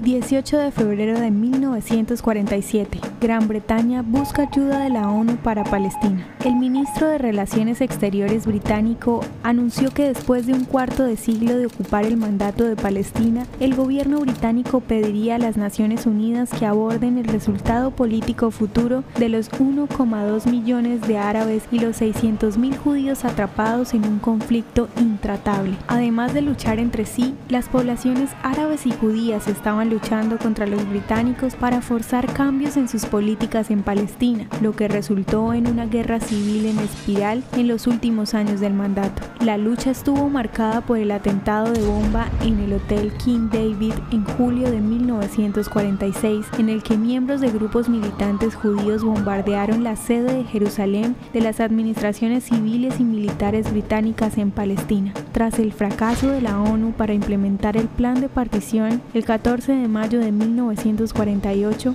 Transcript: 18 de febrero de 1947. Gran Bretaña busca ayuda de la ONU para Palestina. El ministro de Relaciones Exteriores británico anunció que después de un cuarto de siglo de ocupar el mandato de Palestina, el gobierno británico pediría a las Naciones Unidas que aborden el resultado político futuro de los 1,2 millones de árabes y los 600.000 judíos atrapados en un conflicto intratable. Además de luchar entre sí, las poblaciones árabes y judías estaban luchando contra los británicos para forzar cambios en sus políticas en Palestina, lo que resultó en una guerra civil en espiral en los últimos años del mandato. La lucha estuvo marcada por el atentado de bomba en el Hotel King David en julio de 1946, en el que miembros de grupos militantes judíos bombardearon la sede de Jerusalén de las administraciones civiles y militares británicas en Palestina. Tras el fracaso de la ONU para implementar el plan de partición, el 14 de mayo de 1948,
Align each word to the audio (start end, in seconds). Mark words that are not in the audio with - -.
18 0.00 0.56
de 0.58 0.70
febrero 0.70 1.18
de 1.18 1.30
1947. 1.30 3.15
Gran 3.26 3.48
Bretaña 3.48 4.02
busca 4.02 4.42
ayuda 4.42 4.78
de 4.78 4.88
la 4.88 5.10
ONU 5.10 5.34
para 5.38 5.64
Palestina. 5.64 6.28
El 6.44 6.54
ministro 6.54 7.08
de 7.08 7.18
Relaciones 7.18 7.80
Exteriores 7.80 8.46
británico 8.46 9.20
anunció 9.42 9.90
que 9.90 10.06
después 10.06 10.46
de 10.46 10.52
un 10.52 10.64
cuarto 10.64 11.02
de 11.02 11.16
siglo 11.16 11.56
de 11.56 11.66
ocupar 11.66 12.04
el 12.04 12.16
mandato 12.16 12.62
de 12.62 12.76
Palestina, 12.76 13.44
el 13.58 13.74
gobierno 13.74 14.20
británico 14.20 14.78
pediría 14.78 15.34
a 15.34 15.38
las 15.40 15.56
Naciones 15.56 16.06
Unidas 16.06 16.50
que 16.56 16.66
aborden 16.66 17.18
el 17.18 17.24
resultado 17.24 17.90
político 17.90 18.52
futuro 18.52 19.02
de 19.18 19.28
los 19.28 19.50
1,2 19.50 20.48
millones 20.48 21.00
de 21.08 21.18
árabes 21.18 21.64
y 21.72 21.80
los 21.80 22.00
600.000 22.00 22.76
judíos 22.76 23.24
atrapados 23.24 23.92
en 23.92 24.04
un 24.04 24.20
conflicto 24.20 24.88
intratable. 25.00 25.74
Además 25.88 26.32
de 26.32 26.42
luchar 26.42 26.78
entre 26.78 27.06
sí, 27.06 27.34
las 27.48 27.68
poblaciones 27.68 28.30
árabes 28.44 28.86
y 28.86 28.92
judías 28.92 29.48
estaban 29.48 29.90
luchando 29.90 30.38
contra 30.38 30.64
los 30.64 30.88
británicos 30.88 31.56
para 31.56 31.80
forzar 31.80 32.32
cambios 32.32 32.76
en 32.76 32.86
sus 32.88 33.04
políticas 33.16 33.70
en 33.70 33.82
Palestina, 33.82 34.46
lo 34.60 34.76
que 34.76 34.88
resultó 34.88 35.54
en 35.54 35.68
una 35.68 35.86
guerra 35.86 36.20
civil 36.20 36.66
en 36.66 36.78
espiral 36.80 37.42
en 37.56 37.66
los 37.66 37.86
últimos 37.86 38.34
años 38.34 38.60
del 38.60 38.74
mandato. 38.74 39.22
La 39.42 39.56
lucha 39.56 39.90
estuvo 39.90 40.28
marcada 40.28 40.82
por 40.82 40.98
el 40.98 41.10
atentado 41.10 41.72
de 41.72 41.80
bomba 41.80 42.28
en 42.42 42.58
el 42.58 42.74
Hotel 42.74 43.14
King 43.14 43.48
David 43.50 43.94
en 44.12 44.22
julio 44.36 44.70
de 44.70 44.82
1946, 44.82 46.44
en 46.58 46.68
el 46.68 46.82
que 46.82 46.98
miembros 46.98 47.40
de 47.40 47.50
grupos 47.50 47.88
militantes 47.88 48.54
judíos 48.54 49.02
bombardearon 49.02 49.82
la 49.82 49.96
sede 49.96 50.34
de 50.34 50.44
Jerusalén 50.44 51.16
de 51.32 51.40
las 51.40 51.60
administraciones 51.60 52.44
civiles 52.44 53.00
y 53.00 53.04
militares 53.04 53.70
británicas 53.70 54.36
en 54.36 54.50
Palestina. 54.50 55.14
Tras 55.32 55.58
el 55.58 55.72
fracaso 55.72 56.30
de 56.30 56.42
la 56.42 56.60
ONU 56.60 56.92
para 56.92 57.14
implementar 57.14 57.78
el 57.78 57.88
plan 57.88 58.20
de 58.20 58.28
partición, 58.28 59.00
el 59.14 59.24
14 59.24 59.72
de 59.72 59.88
mayo 59.88 60.20
de 60.20 60.32
1948, 60.32 61.94